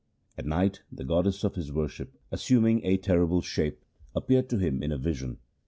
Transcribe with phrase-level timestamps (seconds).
[0.35, 3.85] At night the goddess of his worship, assuming a terrible shape,
[4.15, 5.37] appeared to him in a vision.